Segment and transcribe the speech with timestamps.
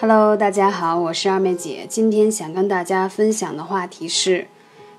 [0.00, 1.84] Hello，大家好，我是二妹姐。
[1.86, 4.46] 今天想跟大家分享的话题是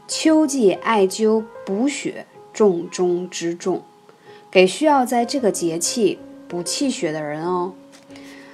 [0.07, 3.81] 秋季艾灸补血重中之重，
[4.51, 7.73] 给需要在这个节气补气血的人哦。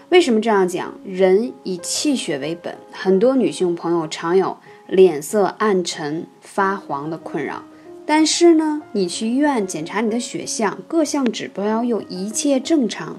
[0.08, 0.98] 为什么这样讲？
[1.04, 4.56] 人以气血为本，很多女性朋友常有
[4.88, 7.66] 脸色暗沉、发黄的困扰，
[8.06, 13.18] 但是呢，你去医院检查你的血象，各项指标又一切正常，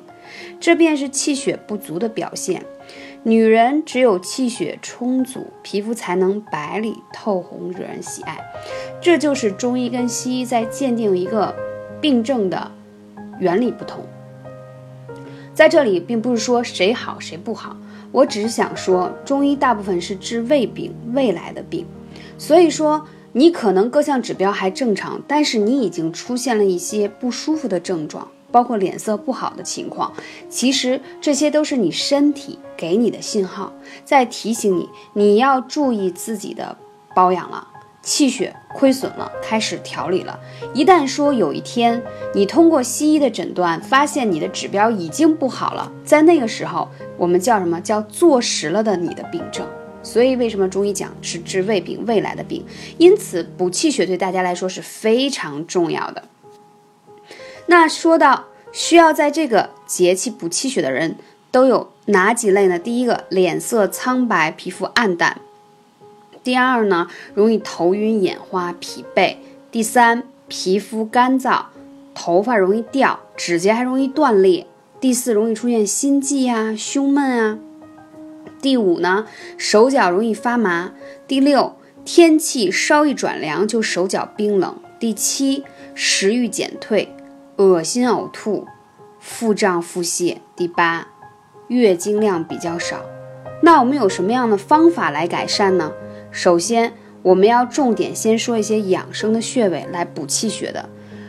[0.58, 2.64] 这便是气血不足的表现。
[3.28, 8.38] 女人只有气血充足，皮肤才能白里透红，惹人喜爱。
[9.02, 11.54] 这就是中医跟西医在鉴定一个
[12.00, 12.72] 病症的
[13.38, 14.02] 原理不同。
[15.52, 17.76] 在这里，并不是说谁好谁不好，
[18.12, 21.84] 我只是想说，中医大部分是治未病、未来的病。
[22.38, 28.26] 所以说，你可能各项指标还正常，但是你已经出现了一些不舒服的症状。
[28.50, 30.10] 包括脸色不好的情况，
[30.48, 33.72] 其实这些都是你身体给你的信号，
[34.04, 36.78] 在提醒你你要注意自己的
[37.14, 37.66] 保养了，
[38.00, 40.38] 气血亏损了，开始调理了。
[40.72, 42.00] 一旦说有一天
[42.32, 49.66] 你通过西医的诊断发现你的指标已经不好了，在那个时候我们叫什么叫坐实了的你的病症。
[50.00, 52.64] 所以为什么中医讲是治未病未来的病？
[52.98, 56.22] 因此补气血对大家来说是非常重要的。
[57.66, 61.16] 那说到需要在这个节气补气血的人，
[61.50, 62.78] 都有哪几类呢？
[62.78, 65.36] 第一个，脸色苍白，皮肤暗淡；
[66.42, 69.36] 第二呢，容易头晕眼花、疲惫；
[69.70, 71.66] 第三，皮肤干燥，
[72.14, 74.64] 头发容易掉，指甲还容易断裂；
[74.98, 77.58] 第四，容易出现心悸啊、胸闷啊；
[78.62, 79.26] 第五呢，
[79.58, 80.92] 手脚容易发麻；
[81.26, 85.62] 第六，天气稍一转凉就手脚冰冷；第七，
[85.94, 87.14] 食欲减退。
[87.56, 88.66] 恶心呕吐、
[89.18, 90.38] 腹胀腹泻。
[90.56, 91.08] 第八，
[91.68, 92.96] 月经量比较少。
[93.62, 95.92] 那我们有什么样的方法来改善呢？
[96.30, 96.92] 首先，
[97.22, 100.88] 我们要重点先说一些养生的穴位来补气血的。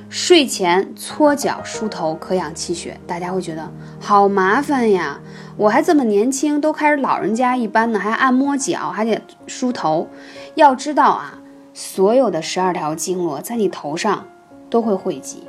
[0.10, 3.00] 睡前搓脚梳头可养气血。
[3.06, 5.20] 大家会觉得好麻烦呀，
[5.56, 10.08] 我还这么年轻，都开始老人家一般呢，还按摩脚，还得梳头。
[10.56, 11.40] 要知道啊，
[11.74, 14.26] 所有的十二条经络在你头上
[14.70, 15.44] 都会汇集。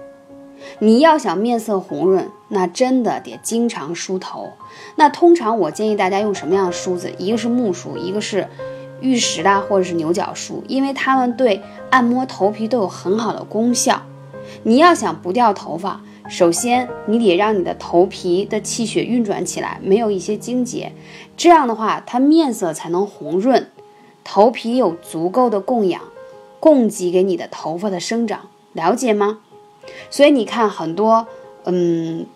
[0.79, 4.53] 你要想面色红润，那真的得经常梳头。
[4.97, 7.11] 那通常我建议大家用什么样的梳子？
[7.17, 8.47] 一个是木梳，一个是
[9.01, 14.03] 玉石的或者是牛角梳，因为它们对按摩头皮都有很好的功效。
[14.65, 20.93] 你要想不掉头发，首先你得让你的头皮的气血运转起来，没有一些经结，
[21.37, 23.71] 这样的话它面色才能红润，
[24.25, 26.03] 头皮有足够的供氧，
[26.59, 28.49] 供给给你的头发的生长。
[28.73, 29.39] 了解吗？
[30.11, 31.27] 所以你看，很多
[31.65, 32.27] 嗯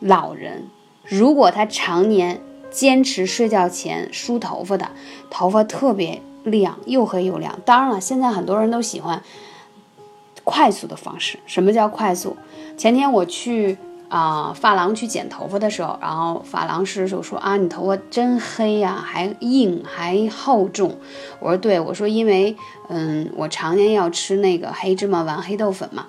[0.00, 0.68] 老人，
[1.04, 2.40] 如果他常年
[2.70, 4.90] 坚持睡觉前梳头发的，
[5.30, 7.58] 头发特别亮，又黑又亮。
[7.64, 9.22] 当然了，现在很多人都喜欢
[10.44, 11.38] 快速的方式。
[11.46, 12.36] 什么叫快速？
[12.76, 20.96] 前天我去啊发廊去剪头发的时候，然后发廊师就说啊，你头发真黑呀，还硬还厚重。
[21.40, 22.54] 我说对，我说因为
[22.88, 26.06] 嗯我常年要吃那个黑芝麻丸、黑豆粉嘛。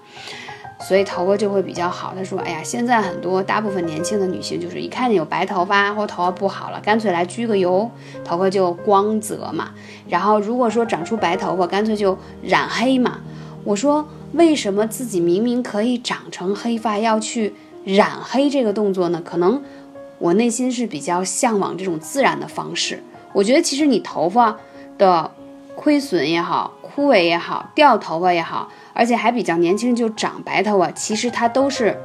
[0.80, 2.14] 所以头发就会比较好。
[2.16, 7.90] 他说：“哎呀，现在很多大部分年轻的女性，就是一看见有白头发或头发不好了，干脆来焗个油，
[8.24, 9.72] 头发就光泽嘛。
[10.08, 13.20] 然后如果说长出白头发，干脆就染黑嘛。
[13.64, 19.22] 我说，为什么自己明明可以长成黑发，要去染黑这个动作呢？
[19.26, 19.62] 可能
[20.20, 23.04] 我内心是比较向往这种自然的方式。
[23.34, 24.58] 我觉得其实你头发
[24.98, 25.30] 的
[25.88, 31.98] 亏损也好，枯萎也好，掉头发也好。”而且还比较年轻就长白头发，其实它都是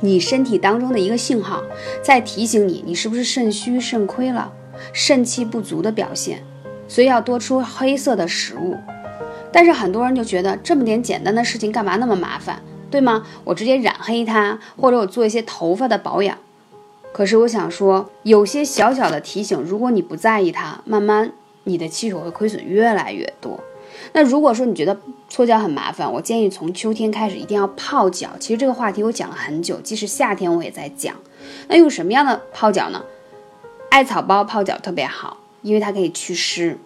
[0.00, 1.60] 你身体当中的一个信号，
[2.04, 4.52] 在提醒你你是不是肾虚肾亏了，
[4.92, 6.44] 肾气不足的表现，
[6.86, 8.76] 所以要多吃黑色的食物。
[9.50, 12.62] 但是很多人就觉得这么点简单的事情干嘛那么麻烦，
[12.92, 13.26] 对吗？
[13.42, 16.38] 我直接染黑它，或者我做一些头发的保养。
[17.12, 21.32] 可是我想说，有些小小的提醒，如果你不在意它，慢慢
[21.64, 23.58] 你的气血会亏损越来越多。
[24.12, 24.96] 那如果说你觉得
[25.28, 28.30] 搓脚很麻烦，我建议从秋天开始一定要泡脚。
[28.38, 31.14] 其实这个话题我讲了很久，即使夏天我也在讲。
[31.68, 33.04] 那用什么样的泡脚呢？
[33.90, 36.78] 艾草包泡脚特别好，因为它可以祛湿。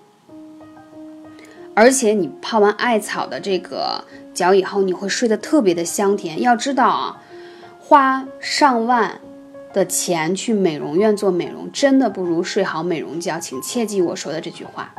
[1.75, 6.41] 而且你泡完艾草的这个脚以后，你会睡得特别的香甜。
[6.41, 7.23] 要知道啊，
[7.81, 9.21] 花上万
[9.75, 13.39] 的钱去美容院做美容，真的不如睡好美容觉。
[13.39, 14.95] 请切记我说的这句话。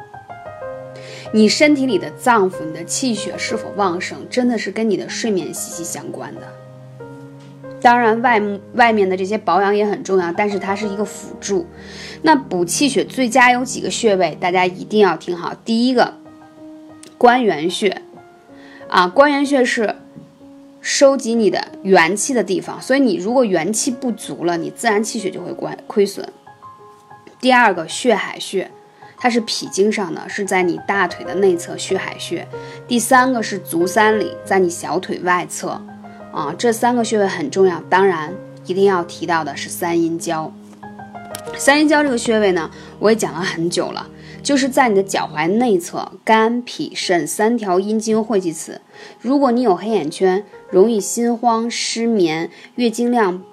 [1.33, 6.41] 你身体里的脏腑，你的气血是否旺盛，真的是跟你的睡眠息息相关的。
[7.81, 8.41] 当然外
[8.73, 11.65] 外面的这些保养也很重要，但是它是一个辅助。
[12.21, 15.53] 那补气血最佳有几个穴位，大家一定要听好。
[15.63, 16.13] 第一个，
[17.17, 18.01] 关元穴，
[18.87, 19.95] 啊，关元穴是
[20.85, 26.23] 收集你的元气的地方，所以你如果元气不足了，你自然气血就会关亏损。
[27.41, 28.69] 第二个，血海穴，
[29.17, 32.47] 它是脾经上的，是在你大腿的内侧血海穴。
[32.87, 35.81] 第三个是足三里，在你小腿外侧。
[36.31, 38.31] 啊，这三个穴位很重要，当然
[38.67, 40.53] 一定要提到的是三阴交。
[41.57, 44.07] 三阴交这个穴位呢，我也讲了很久了，
[44.43, 48.81] 就是在你的脚踝内侧，肝、脾、肾三条阴经汇集此。
[49.19, 53.43] 如果你有黑眼圈，容易心慌、失眠，月经量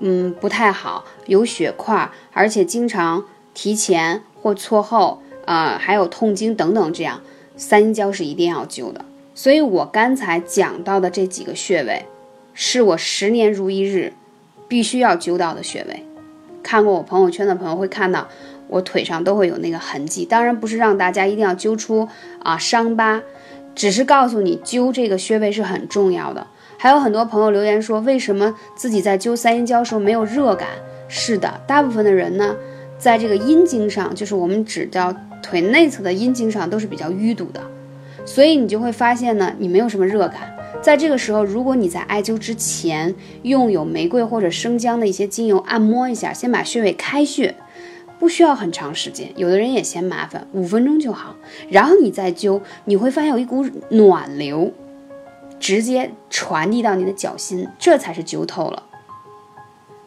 [0.00, 3.24] 嗯不太好，有血块，而且经常
[3.54, 7.20] 提前或错后，啊，还有痛经等等，这样
[7.56, 9.04] 三阴交是一定要灸的。
[9.34, 12.04] 所以我刚才讲到的这几个穴位，
[12.52, 14.12] 是我十年如一日
[14.68, 16.04] 必须要灸到的穴位。
[16.62, 18.28] 看过我朋友圈的朋友会看到，
[18.68, 20.24] 我腿上都会有那个痕迹。
[20.26, 22.08] 当然不是让大家一定要灸出
[22.42, 23.22] 啊伤疤，
[23.74, 26.46] 只是告诉你灸这个穴位是很重要的。
[26.76, 30.68] 还有很多朋友留言说，为什么自己在灸三阴交时候没有热感？
[31.08, 32.56] 是的，大部分的人呢，
[32.98, 37.60] 在这个阴经上，就是我们指的腿内侧的阴经上，都是比较淤堵的。
[38.24, 40.54] 所以你就会发现呢，你没有什么热感。
[40.80, 47.54] 在这个时候，如果你在艾灸之前用有玫瑰或者生姜的一些精油按摩一下，先把穴位开穴，
[48.20, 49.32] 不需要很长时间。
[49.34, 51.34] 有的人也嫌麻烦，五分钟就好。
[51.68, 54.72] 然后你再灸，你会发现有一股暖流
[55.58, 58.84] 直接传递到你的脚心，这才是灸透了。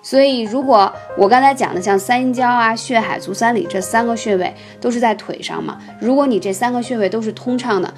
[0.01, 7.94] 所以，如果我刚才讲的像三阴交啊、血海、足三里这三个穴位都是在腿上嘛，如果你这三个穴位都是通畅的，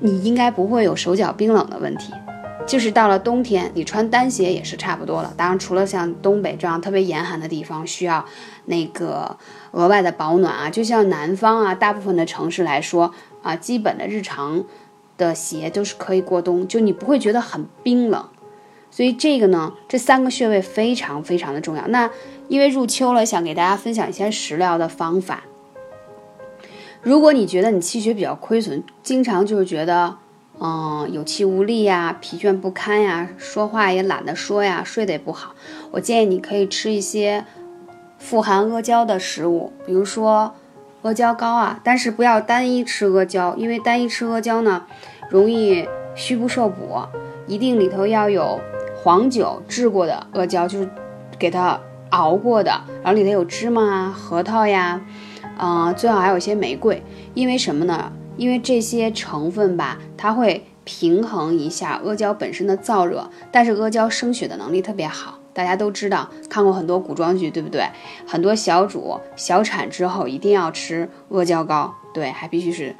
[0.00, 2.12] 你应该不会有手脚冰冷的问题。
[2.66, 5.34] 就是到了冬天，你穿单鞋也是差不多了。
[5.36, 8.24] 当然，除了像东北这样特别严寒的地方需要
[8.64, 9.36] 那个
[9.72, 13.12] 额外的保暖啊，就像南方啊，大部分的城市来说
[13.42, 14.64] 啊，基本的日常
[15.18, 18.26] 的鞋都是可以过冬，就你不会觉得很冰冷。
[18.90, 21.86] 所以这个呢，这三个穴位非常非常的重要。
[21.88, 22.10] 那
[22.48, 25.44] 因为入秋了，想给大家分享一些食疗的方法。
[27.02, 30.18] 如果你觉得你气血比较亏损，经常就是觉得，
[30.60, 35.54] 嗯，有气无力呀，疲倦不堪呀，说话也懒得说呀，睡得也不好，
[35.90, 37.44] 我建议你可以吃一些
[38.18, 40.54] 富含阿胶的食物，比如说
[41.02, 41.80] 阿胶糕啊。
[41.82, 44.84] 但是不要单一吃阿胶，因为单一吃阿胶呢，
[45.30, 47.00] 容易虚不受补，
[47.46, 48.60] 一定里头要有。
[49.04, 50.88] 黄酒制过的阿胶就是
[51.36, 52.70] 给它熬过的，
[53.02, 55.00] 然后里头有芝麻啊、核桃呀，
[55.58, 57.02] 嗯，最好还有一些玫瑰。
[57.34, 58.12] 因为什么呢？
[58.36, 63.30] 因为这些成分吧，它会平衡一下阿胶本身的燥热。
[63.50, 67.86] 但是阿胶生血的能力特别好，大家都知道，看过很多古装剧，对不对？
[68.26, 72.94] 很多小主小产之后一定要吃阿胶糕，对，还必须是。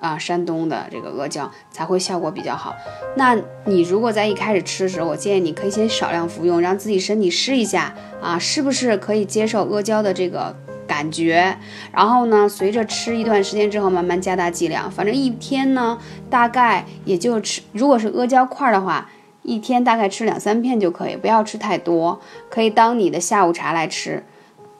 [0.00, 2.76] 啊，山东的这个阿胶才会效果比较好。
[3.16, 3.34] 那
[3.64, 10.54] 你如果在一开始吃的时候，我建议你可以先少量服用，让自己身体试一下啊，是不是可以接受阿胶的这个
[10.86, 11.56] 感觉。
[11.92, 14.90] 然后呢，随着吃一段时间之后，慢慢加大剂量。
[14.90, 15.98] 反正一天呢，
[16.28, 19.10] 大概也就吃，如果是阿胶块的话，
[19.42, 24.22] 一天大概吃两三片就可以，不要吃太多，可以当你的下午茶来吃。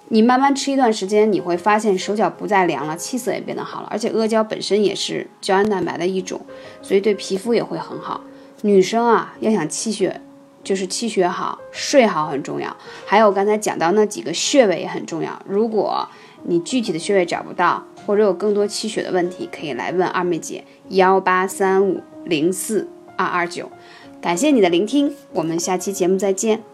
[0.08, 3.88] 你慢慢吃一段时间，你会发现手脚不再凉了，气色也变得好了。
[3.90, 6.40] 而且阿胶本身也是胶原蛋白的一种，
[6.82, 8.20] 所以对皮肤也会很好。
[8.62, 10.20] 女生啊，要想气血，
[10.64, 12.75] 就是气血好，睡好很重要。
[13.06, 15.40] 还有刚才讲到那几个穴位也很重要。
[15.47, 16.09] 如果
[16.44, 23.71] 你具体的穴位找不到，或者有更多气血的问题，可以来问二妹姐幺八三五零四二二九。
[24.21, 26.74] 感谢你的聆听，我们下期节目再见。